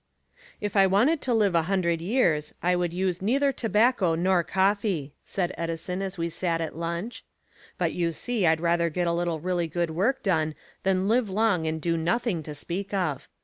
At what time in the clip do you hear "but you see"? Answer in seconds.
7.77-8.47